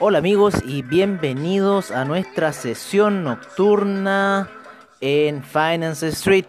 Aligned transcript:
Hola 0.00 0.18
amigos 0.18 0.54
y 0.64 0.82
bienvenidos 0.82 1.90
a 1.90 2.04
nuestra 2.04 2.52
sesión 2.52 3.24
nocturna 3.24 4.48
en 5.00 5.42
Finance 5.42 6.06
Street 6.06 6.44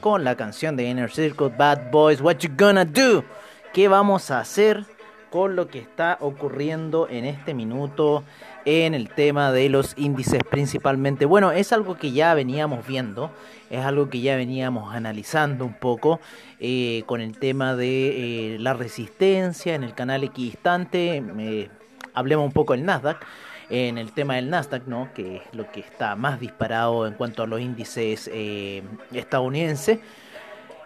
con 0.00 0.24
la 0.24 0.36
canción 0.36 0.74
de 0.74 0.90
Inner 0.90 1.08
Circle 1.08 1.50
Bad 1.56 1.92
Boys 1.92 2.20
What 2.20 2.38
You 2.38 2.50
Gonna 2.58 2.84
Do? 2.84 3.24
¿Qué 3.72 3.86
vamos 3.86 4.32
a 4.32 4.40
hacer 4.40 4.84
con 5.30 5.54
lo 5.54 5.68
que 5.68 5.78
está 5.78 6.18
ocurriendo 6.20 7.06
en 7.08 7.24
este 7.24 7.54
minuto 7.54 8.24
en 8.64 8.94
el 8.94 9.10
tema 9.10 9.52
de 9.52 9.68
los 9.68 9.94
índices 9.96 10.42
principalmente? 10.42 11.24
Bueno, 11.24 11.52
es 11.52 11.72
algo 11.72 11.96
que 11.96 12.10
ya 12.10 12.34
veníamos 12.34 12.84
viendo, 12.84 13.30
es 13.70 13.84
algo 13.84 14.10
que 14.10 14.22
ya 14.22 14.34
veníamos 14.34 14.92
analizando 14.92 15.64
un 15.64 15.74
poco 15.74 16.18
eh, 16.58 17.04
con 17.06 17.20
el 17.20 17.38
tema 17.38 17.76
de 17.76 18.54
eh, 18.54 18.58
la 18.58 18.74
resistencia 18.74 19.76
en 19.76 19.84
el 19.84 19.94
canal 19.94 20.24
equidistante. 20.24 21.22
Eh, 21.38 21.70
hablemos 22.18 22.46
un 22.46 22.52
poco 22.52 22.72
del 22.72 22.84
Nasdaq, 22.84 23.24
en 23.70 23.98
el 23.98 24.12
tema 24.12 24.36
del 24.36 24.50
Nasdaq, 24.50 24.86
¿no? 24.86 25.10
que 25.14 25.36
es 25.36 25.42
lo 25.52 25.70
que 25.70 25.80
está 25.80 26.16
más 26.16 26.40
disparado 26.40 27.06
en 27.06 27.14
cuanto 27.14 27.42
a 27.42 27.46
los 27.46 27.60
índices 27.60 28.30
eh, 28.32 28.82
estadounidenses. 29.12 30.00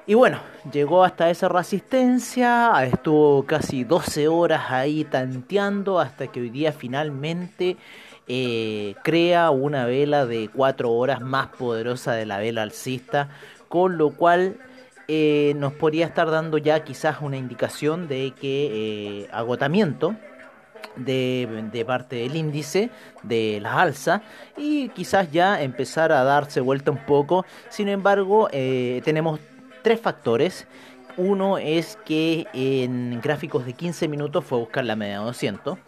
Y 0.04 0.14
bueno, 0.14 0.40
llegó 0.72 1.04
hasta 1.04 1.30
esa 1.30 1.48
resistencia, 1.48 2.72
estuvo 2.84 3.46
casi 3.46 3.84
12 3.84 4.26
horas 4.26 4.64
ahí 4.68 5.04
tanteando 5.04 6.00
hasta 6.00 6.26
que 6.26 6.40
hoy 6.40 6.50
día 6.50 6.72
finalmente 6.72 7.76
eh, 8.26 8.96
crea 9.04 9.50
una 9.50 9.86
vela 9.86 10.26
de 10.26 10.50
4 10.52 10.90
horas 10.90 11.20
más 11.20 11.48
poderosa 11.48 12.14
de 12.14 12.26
la 12.26 12.38
vela 12.38 12.62
alcista, 12.62 13.28
con 13.68 13.96
lo 13.96 14.10
cual 14.10 14.56
eh, 15.06 15.52
nos 15.56 15.72
podría 15.74 16.06
estar 16.06 16.28
dando 16.32 16.58
ya 16.58 16.82
quizás 16.82 17.20
una 17.20 17.36
indicación 17.36 18.08
de 18.08 18.32
que 18.32 19.28
agotamiento 19.32 20.16
de, 20.96 21.84
parte 21.86 22.16
del 22.16 22.36
índice 22.36 22.90
de 23.22 23.58
la 23.60 23.80
alza 23.80 24.22
y 24.56 24.88
quizás 24.90 25.30
ya 25.30 25.62
empezar 25.62 26.12
a 26.12 26.24
darse 26.24 26.60
vuelta 26.60 26.90
un 26.90 27.04
poco. 27.04 27.44
Sin 27.68 27.88
embargo, 27.88 28.48
eh, 28.52 29.00
tenemos 29.04 29.40
tres 29.82 30.00
factores. 30.00 30.66
Uno 31.16 31.58
es 31.58 31.98
que 32.04 32.46
en 32.54 33.20
gráficos 33.20 33.66
de 33.66 33.74
15 33.74 34.08
minutos 34.08 34.44
fue 34.44 34.58
buscar 34.58 34.84
la 34.84 34.96
media 34.96 35.20
de 35.20 35.26
200. 35.26 35.78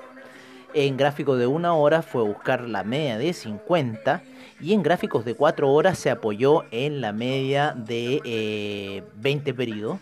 En 0.75 0.97
gráficos 0.97 1.39
de 1.39 1.47
una 1.47 1.73
hora 1.75 2.03
fue 2.03 2.23
buscar 2.25 2.63
la 2.63 2.83
media 2.83 3.17
de 3.17 3.33
50. 3.33 4.23
Y 4.61 4.73
en 4.73 4.83
gráficos 4.83 5.25
de 5.25 5.35
4 5.35 5.73
horas 5.73 5.99
se 5.99 6.11
apoyó 6.11 6.65
en 6.71 7.01
la 7.01 7.13
media 7.13 7.73
de 7.77 9.03
20 9.17 9.51
eh, 9.51 9.55
periodos. 9.55 9.99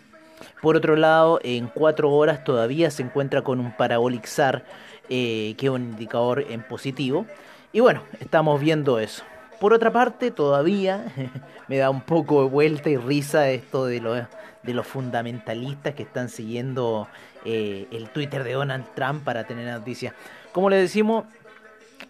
Por 0.61 0.75
otro 0.75 0.95
lado, 0.95 1.39
en 1.43 1.67
4 1.67 2.09
horas 2.09 2.43
todavía 2.43 2.91
se 2.91 3.03
encuentra 3.03 3.41
con 3.41 3.59
un 3.59 3.75
parabolic 3.75 4.25
SAR 4.25 4.63
eh, 5.09 5.55
que 5.57 5.65
es 5.65 5.71
un 5.71 5.83
indicador 5.83 6.45
en 6.49 6.63
positivo. 6.63 7.25
Y 7.71 7.79
bueno, 7.81 8.03
estamos 8.19 8.61
viendo 8.61 8.99
eso. 8.99 9.23
Por 9.59 9.73
otra 9.73 9.91
parte, 9.91 10.31
todavía 10.31 11.05
me 11.67 11.77
da 11.77 11.89
un 11.89 12.01
poco 12.01 12.43
de 12.43 12.49
vuelta 12.49 12.89
y 12.89 12.97
risa 12.97 13.49
esto 13.49 13.85
de 13.85 13.99
los, 14.01 14.87
fundamentalistas 14.87 15.93
que 15.93 16.03
están 16.03 16.29
siguiendo 16.29 17.07
eh, 17.45 17.87
el 17.91 18.09
Twitter 18.09 18.43
de 18.43 18.53
Donald 18.53 18.85
Trump 18.95 19.23
para 19.23 19.45
tener 19.45 19.67
noticias. 19.71 20.13
Como 20.51 20.69
le 20.69 20.77
decimos, 20.77 21.25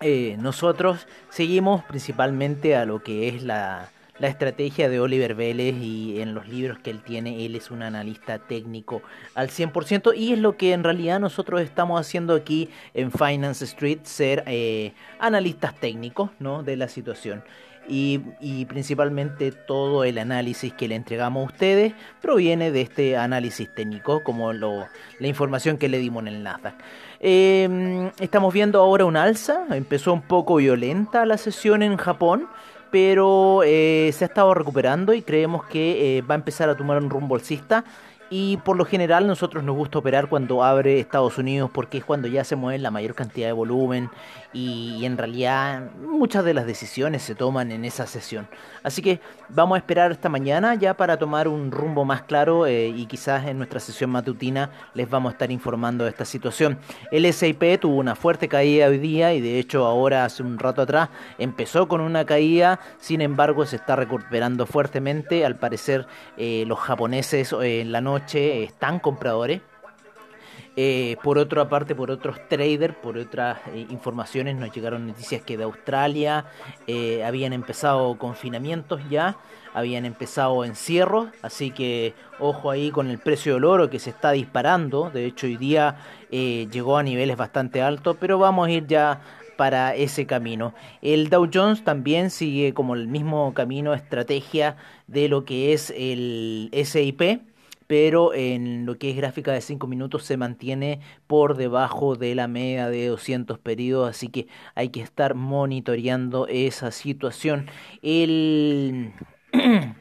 eh, 0.01 0.35
nosotros 0.39 1.07
seguimos 1.29 1.83
principalmente 1.83 2.75
a 2.75 2.85
lo 2.85 3.01
que 3.01 3.29
es 3.29 3.43
la, 3.43 3.89
la 4.19 4.27
estrategia 4.27 4.89
de 4.89 4.99
Oliver 4.99 5.35
Vélez 5.35 5.75
y 5.81 6.21
en 6.21 6.33
los 6.33 6.47
libros 6.47 6.77
que 6.79 6.91
él 6.91 7.01
tiene, 7.03 7.45
él 7.45 7.55
es 7.55 7.71
un 7.71 7.81
analista 7.81 8.39
técnico 8.39 9.01
al 9.35 9.49
100% 9.49 10.13
y 10.15 10.33
es 10.33 10.39
lo 10.39 10.55
que 10.55 10.73
en 10.73 10.83
realidad 10.83 11.19
nosotros 11.19 11.61
estamos 11.61 11.99
haciendo 11.99 12.35
aquí 12.35 12.69
en 12.93 13.11
Finance 13.11 13.65
Street, 13.65 13.99
ser 14.03 14.43
eh, 14.45 14.93
analistas 15.19 15.75
técnicos 15.75 16.29
¿no? 16.39 16.63
de 16.63 16.77
la 16.77 16.87
situación. 16.87 17.43
Y, 17.85 18.19
principalmente 18.69 19.51
todo 19.51 20.05
el 20.05 20.17
análisis 20.17 20.71
que 20.71 20.87
le 20.87 20.95
entregamos 20.95 21.43
a 21.43 21.45
ustedes 21.47 21.93
proviene 22.21 22.71
de 22.71 22.79
este 22.79 23.17
análisis 23.17 23.67
técnico, 23.75 24.23
como 24.23 24.53
lo, 24.53 24.87
la 25.19 25.27
información 25.27 25.77
que 25.77 25.89
le 25.89 25.99
dimos 25.99 26.21
en 26.21 26.27
el 26.29 26.43
Nasdaq. 26.43 26.75
Eh, 27.19 28.09
estamos 28.21 28.53
viendo 28.53 28.79
ahora 28.79 29.03
un 29.03 29.17
alza, 29.17 29.65
empezó 29.71 30.13
un 30.13 30.21
poco 30.21 30.55
violenta 30.55 31.25
la 31.25 31.37
sesión 31.37 31.83
en 31.83 31.97
Japón 31.97 32.47
pero 32.93 33.63
eh, 33.65 34.11
se 34.13 34.23
ha 34.23 34.27
estado 34.27 34.53
recuperando 34.53 35.15
y 35.15 35.23
creemos 35.23 35.65
que 35.65 36.19
eh, 36.19 36.21
va 36.21 36.35
a 36.35 36.37
empezar 36.37 36.69
a 36.69 36.77
tomar 36.77 37.01
un 37.01 37.09
rumbo 37.09 37.33
alcista 37.33 37.83
y 38.35 38.57
por 38.57 38.77
lo 38.77 38.85
general 38.85 39.27
nosotros 39.27 39.63
nos 39.63 39.75
gusta 39.75 39.99
operar 39.99 40.27
cuando 40.27 40.63
abre 40.63 40.99
Estados 40.99 41.37
Unidos 41.37 41.69
porque 41.71 41.99
es 41.99 42.03
cuando 42.03 42.27
ya 42.27 42.43
se 42.43 42.55
mueve 42.55 42.79
la 42.79 42.89
mayor 42.89 43.13
cantidad 43.13 43.45
de 43.45 43.53
volumen 43.53 44.09
y, 44.53 45.05
en 45.05 45.19
realidad 45.19 45.91
muchas 46.01 46.43
de 46.43 46.55
las 46.55 46.65
decisiones 46.65 47.21
se 47.21 47.35
toman 47.35 47.71
en 47.71 47.85
esa 47.85 48.07
sesión. 48.07 48.47
Así 48.81 49.03
que 49.03 49.19
vamos 49.49 49.75
a 49.75 49.79
esperar 49.79 50.11
esta 50.11 50.29
mañana 50.29 50.73
ya 50.73 50.95
para 50.95 51.17
tomar 51.17 51.47
un 51.47 51.69
rumbo 51.69 52.05
más 52.05 52.23
claro 52.23 52.65
eh, 52.65 52.87
y 52.87 53.05
quizás 53.05 53.45
en 53.45 53.57
nuestra 53.57 53.79
sesión 53.79 54.09
matutina 54.09 54.71
les 54.95 55.07
vamos 55.07 55.29
a 55.29 55.33
estar 55.33 55.51
informando 55.51 56.03
de 56.03 56.09
esta 56.09 56.25
situación. 56.25 56.79
El 57.11 57.31
SIP 57.31 57.79
tuvo 57.79 57.97
una 57.97 58.15
fuerte 58.15 58.47
caída 58.47 58.87
hoy 58.87 58.97
día 58.97 59.35
y 59.35 59.41
de 59.41 59.59
hecho 59.59 59.85
ahora 59.85 60.25
hace 60.25 60.41
un 60.41 60.57
rato 60.57 60.81
atrás 60.81 61.09
empezó 61.37 61.87
con 61.87 62.01
una 62.01 62.25
caída, 62.25 62.79
sin 62.97 63.21
embargo 63.21 63.63
se 63.67 63.75
está 63.75 63.95
recuperando 63.95 64.65
fuertemente. 64.65 65.45
Al 65.45 65.57
parecer 65.57 66.07
eh, 66.37 66.63
los 66.65 66.79
japoneses 66.79 67.53
eh, 67.53 67.81
en 67.81 67.91
la 67.91 68.01
noche 68.01 68.22
están 68.31 68.99
compradores. 68.99 69.61
Eh, 70.75 71.17
por 71.21 71.37
otra 71.37 71.69
parte, 71.69 71.93
por 71.93 72.09
otros 72.09 72.37
traders, 72.49 72.95
por 72.95 73.17
otras 73.17 73.59
eh, 73.73 73.85
informaciones, 73.91 74.55
nos 74.55 74.71
llegaron 74.71 75.05
noticias 75.05 75.43
que 75.43 75.55
de 75.55 75.65
Australia 75.65 76.45
eh, 76.87 77.23
habían 77.23 77.53
empezado 77.53 78.17
confinamientos 78.17 78.99
ya, 79.07 79.37
habían 79.75 80.03
empezado 80.03 80.65
encierros, 80.65 81.29
así 81.43 81.69
que 81.69 82.15
ojo 82.39 82.71
ahí 82.71 82.89
con 82.89 83.11
el 83.11 83.19
precio 83.19 83.53
del 83.53 83.65
oro 83.65 83.91
que 83.91 83.99
se 83.99 84.09
está 84.09 84.31
disparando, 84.31 85.11
de 85.11 85.25
hecho 85.25 85.45
hoy 85.45 85.57
día 85.57 85.97
llegó 86.31 86.97
a 86.97 87.03
niveles 87.03 87.37
bastante 87.37 87.83
altos, 87.83 88.17
pero 88.19 88.39
vamos 88.39 88.67
a 88.67 88.71
ir 88.71 88.87
ya 88.87 89.21
para 89.55 89.93
ese 89.93 90.25
camino. 90.25 90.73
El 91.03 91.29
Dow 91.29 91.47
Jones 91.53 91.83
también 91.83 92.31
sigue 92.31 92.73
como 92.73 92.95
el 92.95 93.07
mismo 93.07 93.53
camino, 93.53 93.93
estrategia 93.93 94.77
de 95.05 95.29
lo 95.29 95.45
que 95.45 95.73
es 95.73 95.93
el 95.95 96.71
SIP 96.73 97.52
pero 97.87 98.33
en 98.33 98.85
lo 98.85 98.97
que 98.97 99.09
es 99.09 99.15
gráfica 99.15 99.51
de 99.51 99.61
5 99.61 99.87
minutos 99.87 100.23
se 100.23 100.37
mantiene 100.37 100.99
por 101.27 101.55
debajo 101.55 102.15
de 102.15 102.35
la 102.35 102.47
media 102.47 102.89
de 102.89 103.07
200 103.07 103.59
periodos, 103.59 104.09
así 104.09 104.29
que 104.29 104.47
hay 104.75 104.89
que 104.89 105.01
estar 105.01 105.35
monitoreando 105.35 106.47
esa 106.47 106.91
situación. 106.91 107.69
El, 108.01 109.13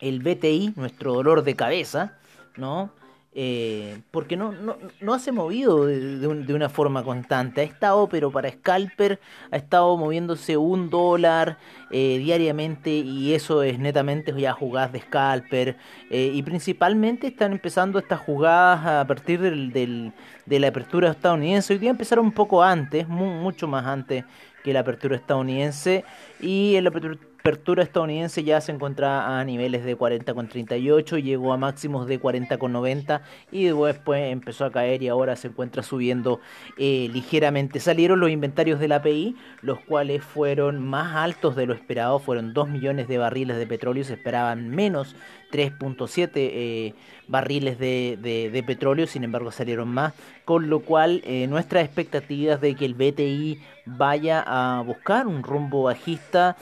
el 0.00 0.20
BTI, 0.20 0.74
nuestro 0.76 1.14
dolor 1.14 1.42
de 1.44 1.56
cabeza, 1.56 2.18
¿no? 2.56 2.92
Eh, 3.40 4.00
porque 4.10 4.36
no, 4.36 4.50
no, 4.50 4.78
no 5.00 5.18
se 5.20 5.30
movido 5.30 5.86
de, 5.86 6.26
una 6.26 6.68
forma 6.68 7.04
constante. 7.04 7.60
Ha 7.60 7.64
estado, 7.64 8.08
pero 8.08 8.32
para 8.32 8.50
scalper, 8.50 9.20
ha 9.52 9.56
estado 9.56 9.96
moviéndose 9.96 10.56
un 10.56 10.90
dólar 10.90 11.56
eh, 11.92 12.18
diariamente 12.18 12.90
y 12.90 13.34
eso 13.34 13.62
es 13.62 13.78
netamente 13.78 14.34
ya 14.36 14.52
jugadas 14.54 14.92
de 14.92 15.02
scalper. 15.02 15.76
Eh, 16.10 16.32
y 16.34 16.42
principalmente 16.42 17.28
están 17.28 17.52
empezando 17.52 18.00
estas 18.00 18.18
jugadas 18.18 18.84
a 18.84 19.06
partir 19.06 19.40
del, 19.40 19.72
del, 19.72 20.12
de 20.44 20.58
la 20.58 20.66
apertura 20.66 21.12
estadounidense. 21.12 21.74
Hoy 21.74 21.78
día 21.78 21.90
empezaron 21.90 22.24
un 22.24 22.32
poco 22.32 22.64
antes, 22.64 23.06
mucho 23.06 23.68
más 23.68 23.86
antes 23.86 24.24
que 24.64 24.72
la 24.72 24.80
apertura 24.80 25.14
estadounidense. 25.14 26.04
Y 26.40 26.74
en 26.74 26.82
la 26.82 26.90
apertura 26.90 27.14
apertura 27.48 27.82
estadounidense 27.82 28.44
ya 28.44 28.60
se 28.60 28.72
encontraba 28.72 29.40
a 29.40 29.42
niveles 29.42 29.82
de 29.82 29.96
40,38, 29.96 31.22
llegó 31.22 31.54
a 31.54 31.56
máximos 31.56 32.06
de 32.06 32.20
40,90 32.20 33.22
y 33.50 33.64
después 33.68 34.30
empezó 34.30 34.66
a 34.66 34.70
caer 34.70 35.02
y 35.02 35.08
ahora 35.08 35.34
se 35.34 35.48
encuentra 35.48 35.82
subiendo 35.82 36.40
eh, 36.76 37.08
ligeramente. 37.10 37.80
Salieron 37.80 38.20
los 38.20 38.28
inventarios 38.28 38.80
del 38.80 38.92
API, 38.92 39.34
los 39.62 39.80
cuales 39.80 40.22
fueron 40.22 40.86
más 40.86 41.16
altos 41.16 41.56
de 41.56 41.64
lo 41.64 41.72
esperado, 41.72 42.18
fueron 42.18 42.52
2 42.52 42.68
millones 42.68 43.08
de 43.08 43.16
barriles 43.16 43.56
de 43.56 43.66
petróleo, 43.66 44.04
se 44.04 44.14
esperaban 44.14 44.68
menos 44.68 45.16
3.7 45.50 46.30
eh, 46.34 46.94
barriles 47.28 47.78
de, 47.78 48.64
petróleo, 48.66 49.06
sin 49.06 49.24
embargo 49.24 49.50
salieron 49.52 49.88
más, 49.88 50.12
con 50.44 50.68
lo 50.68 50.80
cual 50.80 51.22
eh, 51.24 51.46
nuestras 51.46 51.86
expectativas 51.86 52.60
de 52.60 52.74
que 52.74 52.84
el 52.84 52.92
BTI 52.92 53.58
vaya 53.86 54.44
a 54.46 54.82
buscar 54.82 55.26
un 55.26 55.42
rumbo 55.42 55.84
bajista 55.84 56.56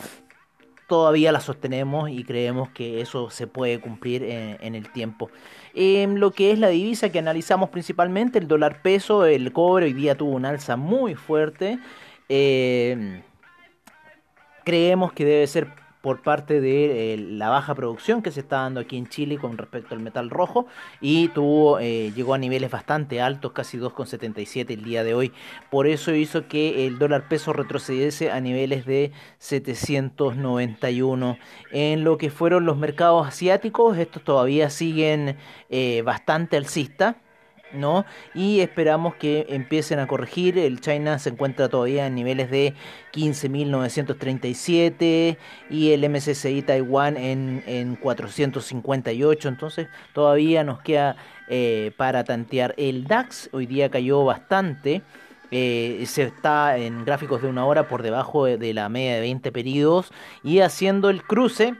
todavía 0.86 1.32
la 1.32 1.40
sostenemos 1.40 2.10
y 2.10 2.24
creemos 2.24 2.68
que 2.70 3.00
eso 3.00 3.30
se 3.30 3.46
puede 3.46 3.80
cumplir 3.80 4.22
en, 4.22 4.74
el 4.74 4.90
tiempo. 4.92 5.30
En 5.74 6.20
lo 6.20 6.30
que 6.30 6.52
es 6.52 6.58
la 6.58 6.68
divisa 6.68 7.10
que 7.10 7.18
analizamos 7.18 7.70
principalmente, 7.70 8.38
el 8.38 8.48
dólar 8.48 8.82
peso, 8.82 9.24
el 9.24 9.52
cobre 9.52 9.86
hoy 9.86 9.92
día 9.92 10.16
tuvo 10.16 10.32
un 10.32 10.44
alza 10.44 10.76
muy 10.76 11.14
fuerte. 11.14 11.78
Eh, 12.28 13.22
creemos 14.64 15.12
que 15.12 15.24
debe 15.24 15.46
ser 15.46 15.85
por 16.06 16.22
parte 16.22 16.60
de 16.60 17.14
eh, 17.14 17.16
la 17.18 17.48
baja 17.48 17.74
producción 17.74 18.22
que 18.22 18.30
se 18.30 18.38
está 18.38 18.58
dando 18.58 18.78
aquí 18.78 18.96
en 18.96 19.08
Chile 19.08 19.38
con 19.38 19.58
respecto 19.58 19.92
al 19.92 20.00
metal 20.00 20.30
rojo 20.30 20.68
y 21.00 21.26
tuvo 21.30 21.80
eh, 21.80 22.12
llegó 22.14 22.34
a 22.34 22.38
niveles 22.38 22.70
bastante 22.70 23.20
altos, 23.20 23.50
casi 23.50 23.76
2,77 23.76 24.70
el 24.70 24.84
día 24.84 25.02
de 25.02 25.14
hoy. 25.14 25.32
Por 25.68 25.88
eso 25.88 26.14
hizo 26.14 26.46
que 26.46 26.86
el 26.86 27.00
dólar 27.00 27.26
peso 27.26 27.52
retrocediese 27.52 28.30
a 28.30 28.40
niveles 28.40 28.86
de 28.86 29.10
791. 29.40 31.38
En 31.72 32.04
lo 32.04 32.18
que 32.18 32.30
fueron 32.30 32.66
los 32.66 32.76
mercados 32.76 33.26
asiáticos, 33.26 33.98
estos 33.98 34.22
todavía 34.22 34.70
siguen 34.70 35.36
eh, 35.70 36.02
bastante 36.02 36.56
alcistas 36.56 37.16
¿no? 37.72 38.04
Y 38.34 38.60
esperamos 38.60 39.16
que 39.16 39.46
empiecen 39.48 39.98
a 39.98 40.06
corregir. 40.06 40.58
El 40.58 40.80
China 40.80 41.18
se 41.18 41.30
encuentra 41.30 41.68
todavía 41.68 42.06
en 42.06 42.14
niveles 42.14 42.48
de 42.50 42.74
15.937 43.12 45.36
y 45.70 45.92
el 45.92 46.08
MSCI 46.08 46.62
Taiwán 46.62 47.16
en, 47.16 47.64
en 47.66 47.96
458. 47.96 49.48
Entonces 49.48 49.88
todavía 50.12 50.62
nos 50.64 50.80
queda 50.80 51.16
eh, 51.48 51.92
para 51.96 52.24
tantear. 52.24 52.74
El 52.76 53.04
DAX 53.04 53.48
hoy 53.52 53.66
día 53.66 53.90
cayó 53.90 54.24
bastante. 54.24 55.02
Eh, 55.52 56.02
se 56.06 56.24
está 56.24 56.76
en 56.76 57.04
gráficos 57.04 57.40
de 57.40 57.46
una 57.48 57.64
hora 57.66 57.86
por 57.86 58.02
debajo 58.02 58.46
de, 58.46 58.58
de 58.58 58.74
la 58.74 58.88
media 58.88 59.14
de 59.14 59.20
20 59.20 59.52
periodos 59.52 60.10
y 60.42 60.58
haciendo 60.58 61.08
el 61.08 61.22
cruce 61.22 61.76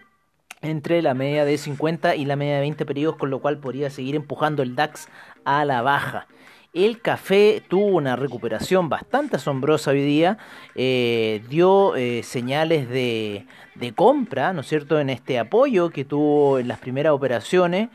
entre 0.63 1.03
la 1.03 1.15
media 1.15 1.45
de 1.45 1.59
50 1.59 2.17
y 2.17 2.25
la 2.25 2.37
media 2.37 2.55
de 2.55 2.61
20 2.61 2.87
periodos, 2.87 3.17
con 3.17 3.31
lo 3.31 3.41
cual 3.41 3.59
podría 3.59 3.91
seguir 3.91 4.15
empujando 4.15 4.63
el 4.63 4.75
DAX 4.75 5.09
a 5.47 5.65
la 5.65 5.81
baja. 5.81 6.27
El 6.75 7.01
café 7.01 7.63
tuvo 7.67 7.87
una 7.87 8.17
recuperación 8.17 8.91
bastante 8.91 9.37
asombrosa 9.37 9.93
hoy 9.93 10.05
día, 10.05 10.37
eh, 10.75 11.43
dio 11.49 11.97
eh, 11.97 12.23
señales 12.23 12.91
de, 12.91 13.47
de, 13.77 13.95
compra, 13.95 14.53
¿no 14.53 14.61
es 14.61 14.67
cierto?, 14.67 15.01
en 15.01 15.09
este 15.09 15.39
apoyo 15.39 15.89
que 15.89 16.05
tuvo 16.05 16.59
en 16.59 16.69
las 16.69 16.79
primeras 16.79 17.15
operaciones, 17.15 17.89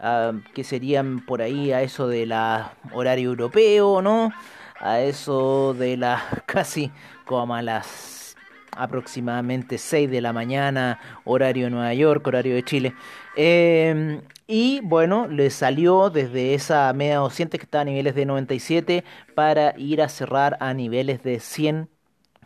ah, 0.00 0.32
que 0.52 0.64
serían 0.64 1.20
por 1.24 1.42
ahí 1.42 1.70
a 1.70 1.82
eso 1.82 2.08
de 2.08 2.26
la 2.26 2.72
horario 2.92 3.28
europeo, 3.30 4.02
¿no? 4.02 4.32
A 4.80 5.00
eso 5.00 5.72
de 5.74 5.96
las 5.96 6.20
casi 6.46 6.90
como 7.26 7.54
a 7.54 7.62
las 7.62 8.33
aproximadamente 8.76 9.78
6 9.78 10.10
de 10.10 10.20
la 10.20 10.32
mañana, 10.32 11.00
horario 11.24 11.64
de 11.64 11.70
Nueva 11.70 11.94
York, 11.94 12.26
horario 12.26 12.54
de 12.54 12.62
Chile. 12.62 12.94
Em, 13.36 14.20
y 14.46 14.80
bueno, 14.82 15.26
le 15.28 15.50
salió 15.50 16.10
desde 16.10 16.54
esa 16.54 16.92
media 16.92 17.18
200 17.18 17.58
que 17.58 17.64
está 17.64 17.80
a 17.80 17.84
niveles 17.84 18.14
de 18.14 18.26
97 18.26 19.04
para 19.34 19.74
ir 19.78 20.02
a 20.02 20.08
cerrar 20.08 20.56
a 20.60 20.74
niveles 20.74 21.22
de 21.22 21.40
100 21.40 21.88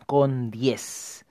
con 0.05 0.51
10. 0.51 1.25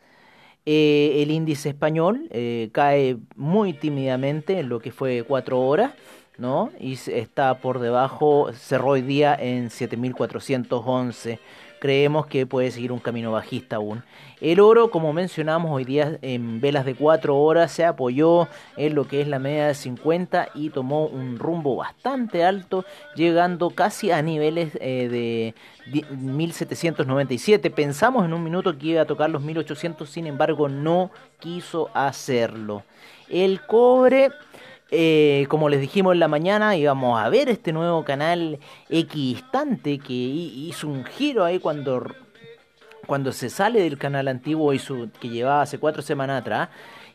Eh, 0.67 1.23
el 1.23 1.31
índice 1.31 1.71
español 1.71 2.29
eh, 2.31 2.69
cae 2.73 3.17
muy 3.37 3.73
tímidamente 3.73 4.61
en 4.61 4.69
lo 4.69 4.81
que 4.81 4.93
fue 4.93 5.25
4 5.27 5.61
horas. 5.61 5.93
¿no? 6.39 6.71
Y 6.79 6.93
está 6.93 7.59
por 7.59 7.81
debajo, 7.81 8.53
cerró 8.53 8.91
hoy 8.91 9.03
día 9.03 9.35
en 9.35 9.71
7411 9.71 11.41
creemos 11.79 12.27
que 12.27 12.47
puede 12.47 12.71
seguir 12.71 12.93
un 12.93 12.99
camino 12.99 13.33
bajista 13.33 13.77
aún. 13.77 14.03
El 14.41 14.61
oro, 14.61 14.91
como 14.91 15.13
mencionamos 15.13 15.73
hoy 15.73 15.85
día 15.85 16.19
en 16.23 16.61
velas 16.61 16.85
de 16.85 16.95
4 16.95 17.37
horas, 17.37 17.73
se 17.73 17.85
apoyó 17.85 18.47
en 18.77 18.95
lo 18.95 19.09
que 19.09 19.21
es 19.21 19.29
la 19.29 19.41
media 19.41 19.67
de 19.67 19.75
50 19.75 20.51
y 20.55 20.71
tomó 20.71 21.07
un 21.07 21.39
rumbo 21.39 21.75
bastante 21.77 22.45
alto, 22.45 22.85
llegando 23.17 23.71
casi 23.71 24.13
a 24.13 24.23
niveles 24.23 24.79
eh, 24.81 25.55
de 25.91 26.05
1797. 26.11 27.71
Pensamos 27.71 28.25
en 28.25 28.33
un 28.33 28.45
minuto 28.45 28.79
que 28.79 28.87
iba 28.89 29.03
a 29.03 29.07
tocar 29.07 29.31
los 29.31 29.43
1800, 29.43 30.09
sin 30.09 30.27
embargo 30.27 30.69
no 30.69 31.11
quiso 31.41 31.91
hacerlo. 31.95 32.85
El 33.29 33.61
cobre 33.63 34.31
eh, 34.91 35.47
como 35.49 35.69
les 35.69 35.81
dijimos 35.81 36.15
en 36.15 36.21
la 36.21 36.29
mañana, 36.29 36.75
íbamos 36.77 37.21
a 37.21 37.29
ver 37.29 37.51
este 37.51 37.73
nuevo 37.73 38.05
canal 38.05 38.59
equidistante 38.89 39.99
que 39.99 40.15
hizo 40.15 40.89
un 40.89 41.05
giro 41.05 41.45
ahí 41.45 41.59
cuando, 41.59 42.07
cuando 43.07 43.33
se 43.33 43.51
sale 43.51 43.83
del 43.83 43.99
canal 43.99 44.29
antiguo 44.29 44.73
y 44.73 44.79
su, 44.79 45.11
que 45.21 45.29
llevaba 45.29 45.63
hace 45.63 45.79
cuatro 45.79 46.01
semanas 46.01 46.41
atrás. 46.41 46.71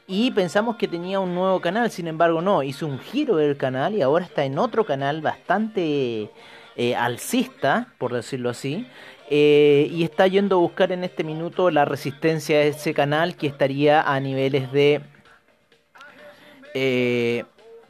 Y 0.06 0.32
pensamos 0.32 0.76
que 0.76 0.88
tenía 0.88 1.20
un 1.20 1.34
nuevo 1.34 1.62
canal, 1.62 1.90
sin 1.90 2.08
embargo 2.08 2.42
no, 2.42 2.62
hizo 2.62 2.86
un 2.86 3.00
giro 3.00 3.38
del 3.38 3.58
canal 3.58 3.96
y 3.96 4.02
ahora 4.02 4.26
está 4.26 4.44
en 4.44 4.60
otro 4.60 4.86
canal 4.86 5.22
bastante 5.22 6.30
eh, 6.76 6.96
alcista, 6.96 7.88
por 7.98 8.14
decirlo 8.14 8.50
así. 8.50 8.88
Eh, 9.30 9.88
y 9.90 10.04
está 10.04 10.28
yendo 10.28 10.58
a 10.58 10.60
buscar 10.60 10.92
en 10.92 11.04
este 11.04 11.24
minuto 11.24 11.72
la 11.72 11.86
resistencia 11.86 12.60
de 12.60 12.68
ese 12.68 12.94
canal 12.94 13.36
que 13.36 13.48
estaría 13.48 14.02
a 14.02 14.20
niveles 14.20 14.72
de 14.72 15.02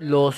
los 0.03 0.35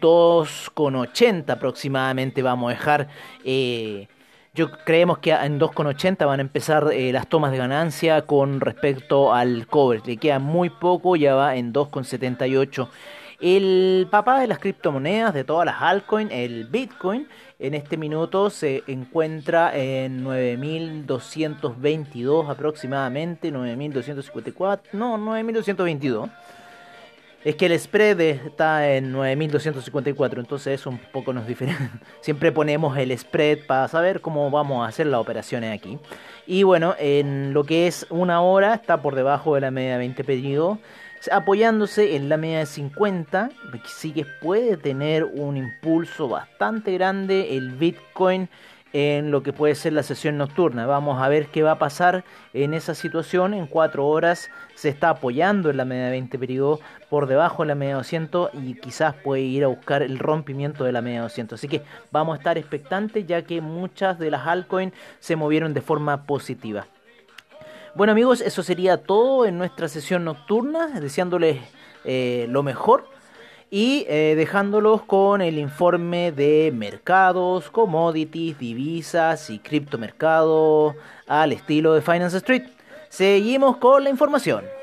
2,80 0.00 1.50
aproximadamente 1.50 2.42
vamos 2.42 2.68
a 2.68 2.74
dejar. 2.74 3.08
Eh, 3.44 4.08
yo 4.54 4.70
creemos 4.84 5.18
que 5.18 5.32
en 5.32 5.58
2,80 5.58 6.26
van 6.26 6.40
a 6.40 6.42
empezar 6.42 6.90
eh, 6.92 7.12
las 7.12 7.28
tomas 7.28 7.52
de 7.52 7.58
ganancia 7.58 8.22
con 8.22 8.60
respecto 8.60 9.32
al 9.32 9.66
cobre. 9.66 10.02
Le 10.04 10.16
queda 10.16 10.38
muy 10.38 10.70
poco, 10.70 11.16
ya 11.16 11.34
va 11.34 11.56
en 11.56 11.72
2,78. 11.72 12.88
El 13.40 14.08
papá 14.10 14.40
de 14.40 14.48
las 14.48 14.58
criptomonedas, 14.58 15.32
de 15.32 15.44
todas 15.44 15.64
las 15.64 15.80
altcoins, 15.80 16.32
el 16.32 16.66
Bitcoin, 16.66 17.28
en 17.60 17.74
este 17.74 17.96
minuto 17.96 18.50
se 18.50 18.82
encuentra 18.88 19.76
en 19.76 20.24
9.222 20.24 22.50
aproximadamente, 22.50 23.52
9.254, 23.52 24.80
no, 24.92 25.16
9.222. 25.18 26.28
Es 27.48 27.56
que 27.56 27.64
el 27.64 27.80
spread 27.80 28.20
está 28.20 28.92
en 28.94 29.10
9254, 29.10 30.38
entonces 30.38 30.78
eso 30.78 30.90
un 30.90 30.98
poco 30.98 31.32
nos 31.32 31.46
diferencia. 31.46 31.90
Siempre 32.20 32.52
ponemos 32.52 32.94
el 32.98 33.16
spread 33.16 33.60
para 33.66 33.88
saber 33.88 34.20
cómo 34.20 34.50
vamos 34.50 34.84
a 34.84 34.88
hacer 34.90 35.06
las 35.06 35.18
operaciones 35.18 35.74
aquí. 35.74 35.98
Y 36.46 36.64
bueno, 36.64 36.94
en 36.98 37.54
lo 37.54 37.64
que 37.64 37.86
es 37.86 38.06
una 38.10 38.42
hora 38.42 38.74
está 38.74 39.00
por 39.00 39.14
debajo 39.14 39.54
de 39.54 39.62
la 39.62 39.70
media 39.70 39.92
de 39.92 39.98
20 40.00 40.24
pedidos, 40.24 40.78
apoyándose 41.32 42.16
en 42.16 42.28
la 42.28 42.36
media 42.36 42.58
de 42.58 42.66
50, 42.66 43.48
sí 43.86 44.12
que 44.12 44.26
puede 44.42 44.76
tener 44.76 45.24
un 45.24 45.56
impulso 45.56 46.28
bastante 46.28 46.92
grande 46.92 47.56
el 47.56 47.70
Bitcoin 47.70 48.50
en 48.92 49.30
lo 49.30 49.42
que 49.42 49.52
puede 49.52 49.74
ser 49.74 49.92
la 49.92 50.02
sesión 50.02 50.38
nocturna. 50.38 50.86
Vamos 50.86 51.20
a 51.20 51.28
ver 51.28 51.48
qué 51.48 51.62
va 51.62 51.72
a 51.72 51.78
pasar 51.78 52.24
en 52.54 52.74
esa 52.74 52.94
situación. 52.94 53.54
En 53.54 53.66
4 53.66 54.06
horas 54.06 54.50
se 54.74 54.88
está 54.88 55.10
apoyando 55.10 55.70
en 55.70 55.76
la 55.76 55.84
media 55.84 56.06
de 56.06 56.10
20 56.12 56.38
periodos 56.38 56.80
por 57.10 57.26
debajo 57.26 57.62
de 57.62 57.68
la 57.68 57.74
media 57.74 57.94
de 57.94 57.98
200 57.98 58.50
y 58.54 58.74
quizás 58.74 59.14
puede 59.14 59.42
ir 59.42 59.64
a 59.64 59.68
buscar 59.68 60.02
el 60.02 60.18
rompimiento 60.18 60.84
de 60.84 60.92
la 60.92 61.02
media 61.02 61.18
de 61.18 61.24
200. 61.24 61.58
Así 61.58 61.68
que 61.68 61.82
vamos 62.10 62.34
a 62.34 62.38
estar 62.38 62.58
expectantes 62.58 63.26
ya 63.26 63.42
que 63.42 63.60
muchas 63.60 64.18
de 64.18 64.30
las 64.30 64.46
altcoins 64.46 64.94
se 65.20 65.36
movieron 65.36 65.74
de 65.74 65.80
forma 65.80 66.24
positiva. 66.24 66.86
Bueno 67.94 68.12
amigos, 68.12 68.40
eso 68.40 68.62
sería 68.62 68.98
todo 68.98 69.44
en 69.44 69.58
nuestra 69.58 69.88
sesión 69.88 70.24
nocturna, 70.24 71.00
deseándoles 71.00 71.58
eh, 72.04 72.46
lo 72.48 72.62
mejor 72.62 73.08
y 73.70 74.06
eh, 74.08 74.34
dejándolos 74.36 75.02
con 75.02 75.40
el 75.40 75.58
informe 75.58 76.32
de 76.32 76.72
mercados, 76.74 77.70
commodities, 77.70 78.58
divisas 78.58 79.50
y 79.50 79.58
criptomercado 79.58 80.94
al 81.26 81.52
estilo 81.52 81.94
de 81.94 82.02
Finance 82.02 82.38
Street. 82.38 82.64
Seguimos 83.08 83.76
con 83.76 84.04
la 84.04 84.10
información. 84.10 84.77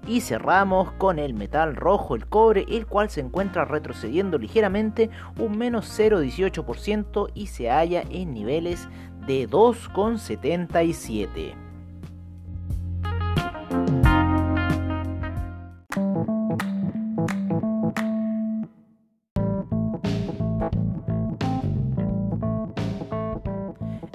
Y 0.07 0.21
cerramos 0.21 0.93
con 0.93 1.19
el 1.19 1.35
metal 1.35 1.75
rojo, 1.77 2.15
el 2.17 2.27
cobre, 2.27 2.67
el 2.69 2.87
cual 2.87 3.09
se 3.09 3.21
encuentra 3.21 3.65
retrocediendo 3.65 4.37
ligeramente 4.39 5.09
un 5.39 5.57
menos 5.57 5.99
0,18% 5.99 7.31
y 7.35 7.47
se 7.47 7.71
halla 7.71 8.05
en 8.11 8.35
niveles 8.35 8.87
de 9.27 9.49
2,77. 9.49 11.62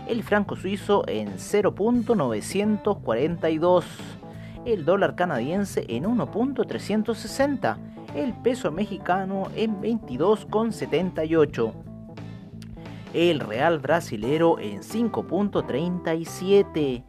el 0.08 0.22
franco 0.22 0.56
suizo 0.56 1.04
en 1.06 1.34
0.942 1.34 3.84
el 4.64 4.84
dólar 4.84 5.14
canadiense 5.14 5.84
en 5.88 6.04
1.360, 6.04 7.76
el 8.14 8.32
peso 8.34 8.72
mexicano 8.72 9.48
en 9.56 9.80
22.78, 9.80 11.72
el 13.12 13.40
real 13.40 13.78
brasilero 13.78 14.58
en 14.58 14.80
5.37, 14.80 17.04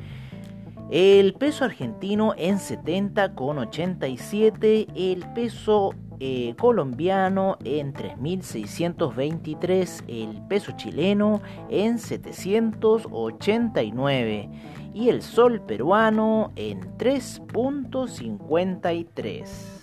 El 0.91 1.33
peso 1.33 1.65
argentino 1.65 2.35
en 2.37 2.59
70,87, 2.59 4.89
el 4.95 5.25
peso 5.33 5.95
eh, 6.25 6.55
colombiano 6.57 7.59
en 7.65 7.93
3.623, 7.93 10.05
el 10.07 10.41
peso 10.43 10.71
chileno 10.77 11.43
en 11.69 11.99
789 11.99 14.49
y 14.95 15.09
el 15.09 15.21
sol 15.21 15.61
peruano 15.63 16.53
en 16.55 16.97
3.53. 16.97 19.82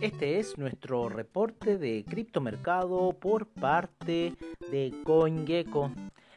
Este 0.00 0.38
es 0.38 0.56
nuestro 0.56 1.10
reporte 1.10 1.76
de 1.76 2.06
criptomercado 2.08 3.12
por 3.20 3.46
parte 3.46 4.32
de 4.70 4.94
CoinGecko. 5.04 5.90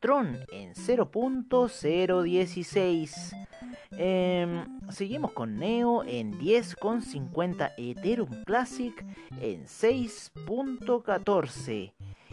Tron 0.00 0.44
en 0.50 0.74
0.016. 0.74 3.36
Em, 3.92 4.64
seguimos 4.90 5.32
con 5.32 5.58
Neo 5.58 6.02
en 6.04 6.38
10,50, 6.38 7.72
Ethereum 7.76 8.44
Classic 8.44 8.94
en 9.40 9.66
6.14, 9.66 11.92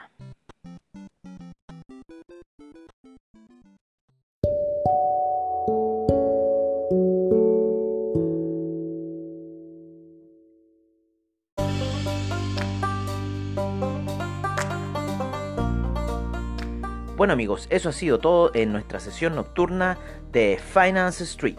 Bueno 17.16 17.32
amigos, 17.32 17.68
eso 17.70 17.88
ha 17.88 17.94
sido 17.94 18.20
todo 18.20 18.52
en 18.54 18.74
nuestra 18.74 19.00
sesión 19.00 19.36
nocturna 19.36 19.98
de 20.34 20.60
Finance 20.62 21.24
Street. 21.24 21.56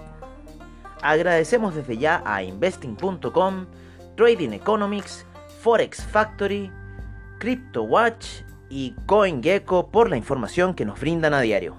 Agradecemos 1.04 1.74
desde 1.74 1.98
ya 1.98 2.22
a 2.24 2.42
investing.com, 2.42 3.66
Trading 4.16 4.52
Economics, 4.52 5.26
Forex 5.60 6.02
Factory, 6.02 6.72
CryptoWatch 7.40 8.26
y 8.70 8.94
CoinGecko 9.04 9.90
por 9.90 10.08
la 10.08 10.16
información 10.16 10.72
que 10.72 10.86
nos 10.86 10.98
brindan 10.98 11.34
a 11.34 11.42
diario. 11.42 11.76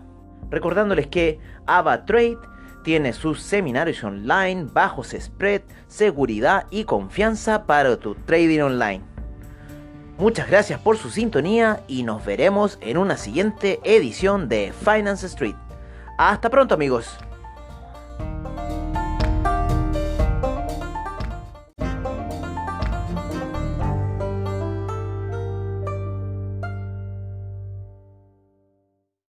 Recordándoles 0.51 1.07
que 1.07 1.39
AvaTrade 1.65 2.37
tiene 2.83 3.13
sus 3.13 3.41
seminarios 3.41 4.03
online, 4.03 4.67
bajos 4.71 5.15
spread, 5.19 5.63
seguridad 5.87 6.67
y 6.69 6.83
confianza 6.83 7.65
para 7.65 7.97
tu 7.97 8.13
trading 8.13 8.61
online. 8.61 9.01
Muchas 10.19 10.47
gracias 10.47 10.79
por 10.79 10.97
su 10.97 11.09
sintonía 11.09 11.81
y 11.87 12.03
nos 12.03 12.23
veremos 12.23 12.77
en 12.79 12.97
una 12.97 13.17
siguiente 13.17 13.79
edición 13.83 14.49
de 14.49 14.71
Finance 14.71 15.25
Street. 15.25 15.55
Hasta 16.19 16.51
pronto 16.51 16.75
amigos. 16.75 17.17